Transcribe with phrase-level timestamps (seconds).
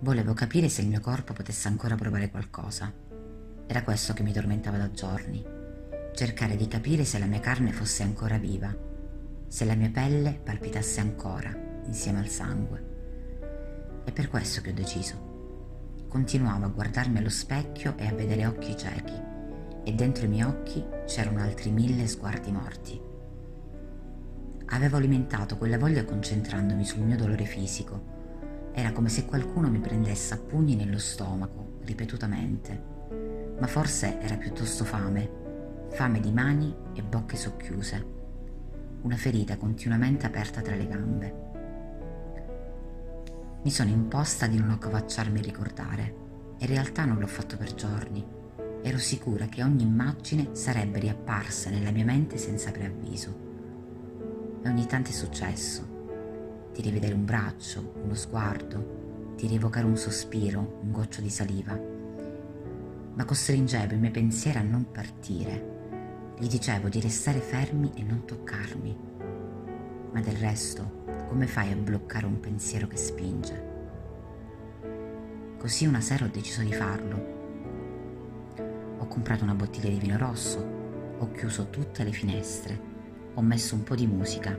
[0.00, 2.92] Volevo capire se il mio corpo potesse ancora provare qualcosa.
[3.66, 5.44] Era questo che mi tormentava da giorni.
[6.14, 8.72] Cercare di capire se la mia carne fosse ancora viva,
[9.48, 11.52] se la mia pelle palpitasse ancora
[11.86, 14.02] insieme al sangue.
[14.04, 16.06] È per questo che ho deciso.
[16.08, 19.20] Continuavo a guardarmi allo specchio e a vedere occhi ciechi,
[19.82, 23.00] e dentro i miei occhi c'erano altri mille sguardi morti.
[24.66, 28.17] Avevo alimentato quella voglia concentrandomi sul mio dolore fisico.
[28.72, 32.96] Era come se qualcuno mi prendesse a pugni nello stomaco, ripetutamente.
[33.58, 35.30] Ma forse era piuttosto fame,
[35.90, 38.16] fame di mani e bocche socchiuse.
[39.02, 41.34] Una ferita continuamente aperta tra le gambe.
[43.62, 46.14] Mi sono imposta di non accovacciarmi a ricordare.
[46.58, 48.24] In realtà non l'ho fatto per giorni.
[48.82, 53.46] Ero sicura che ogni immagine sarebbe riapparsa nella mia mente senza preavviso
[54.62, 55.97] e ogni tanto è successo.
[56.78, 61.76] Di rivedere un braccio, uno sguardo, di rievocare un sospiro, un goccio di saliva.
[63.14, 66.34] Ma costringevo i miei pensieri a non partire.
[66.38, 68.96] Gli dicevo di restare fermi e non toccarmi.
[70.12, 73.62] Ma del resto, come fai a bloccare un pensiero che spinge?
[75.58, 77.26] Così una sera ho deciso di farlo.
[78.98, 80.64] Ho comprato una bottiglia di vino rosso,
[81.18, 82.88] ho chiuso tutte le finestre
[83.38, 84.58] ho messo un po' di musica,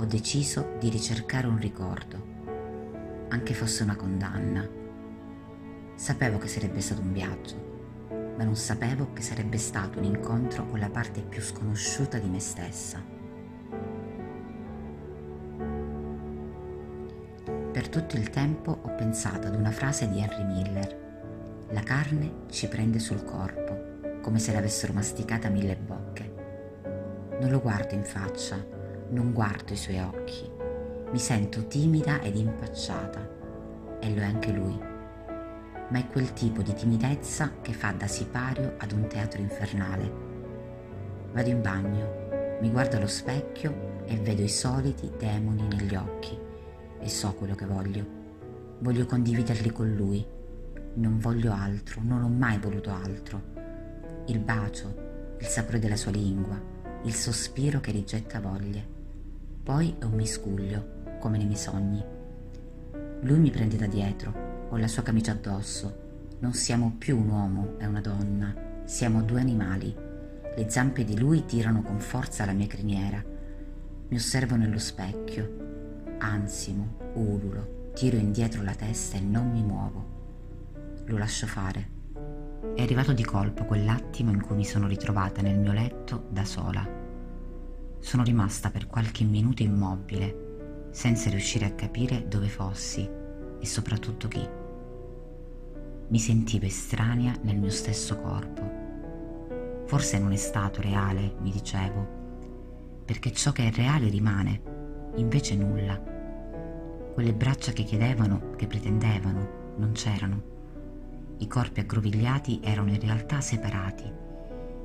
[0.00, 4.66] ho deciso di ricercare un ricordo, anche fosse una condanna.
[5.94, 10.78] Sapevo che sarebbe stato un viaggio, ma non sapevo che sarebbe stato un incontro con
[10.78, 12.98] la parte più sconosciuta di me stessa.
[17.70, 21.66] Per tutto il tempo ho pensato ad una frase di Henry Miller.
[21.72, 26.34] La carne ci prende sul corpo, come se l'avessero masticata mille bocche.
[27.38, 28.78] Non lo guardo in faccia,
[29.10, 30.48] non guardo i suoi occhi.
[31.10, 33.38] Mi sento timida ed impacciata.
[34.00, 34.78] E lo è anche lui.
[35.88, 40.28] Ma è quel tipo di timidezza che fa da sipario ad un teatro infernale.
[41.32, 46.38] Vado in bagno, mi guardo allo specchio e vedo i soliti demoni negli occhi.
[47.00, 48.18] E so quello che voglio.
[48.78, 50.24] Voglio condividerli con lui.
[50.94, 53.42] Non voglio altro, non ho mai voluto altro.
[54.26, 56.60] Il bacio, il sapore della sua lingua,
[57.02, 58.98] il sospiro che rigetta voglie.
[59.70, 60.84] Poi è un miscuglio,
[61.20, 62.04] come nei miei sogni.
[63.20, 66.32] Lui mi prende da dietro, ho la sua camicia addosso.
[66.40, 69.94] Non siamo più un uomo e una donna, siamo due animali.
[70.56, 73.22] Le zampe di lui tirano con forza la mia criniera.
[74.08, 76.16] Mi osservo nello specchio.
[76.18, 80.04] Ansimo, ululo, tiro indietro la testa e non mi muovo.
[81.04, 81.88] Lo lascio fare.
[82.74, 86.99] È arrivato di colpo quell'attimo in cui mi sono ritrovata nel mio letto da sola.
[88.00, 93.08] Sono rimasta per qualche minuto immobile, senza riuscire a capire dove fossi
[93.60, 94.46] e soprattutto chi.
[96.08, 99.84] Mi sentivo estranea nel mio stesso corpo.
[99.86, 104.62] Forse non è stato reale, mi dicevo, perché ciò che è reale rimane,
[105.16, 106.00] invece nulla.
[107.14, 110.58] Quelle braccia che chiedevano, che pretendevano, non c'erano
[111.40, 114.04] i corpi aggrovigliati erano in realtà separati,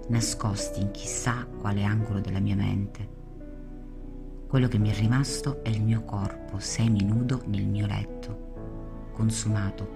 [0.08, 3.14] nascosti in chissà quale angolo della mia mente.
[4.48, 9.90] Quello che mi è rimasto è il mio corpo semi-nudo nel mio letto, consumato,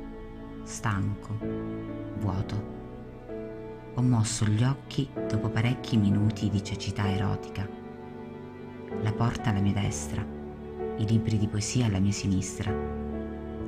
[0.63, 1.37] stanco,
[2.19, 2.77] vuoto.
[3.93, 7.67] Ho mosso gli occhi dopo parecchi minuti di cecità erotica.
[9.01, 10.25] La porta alla mia destra,
[10.97, 12.73] i libri di poesia alla mia sinistra,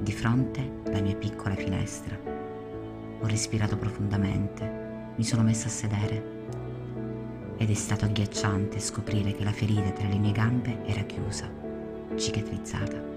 [0.01, 2.17] di fronte la mia piccola finestra.
[3.21, 4.90] Ho respirato profondamente,
[5.21, 6.23] mi sono messa a sedere
[7.57, 11.47] ed è stato agghiacciante scoprire che la ferita tra le mie gambe era chiusa,
[12.15, 13.10] cicatrizzata.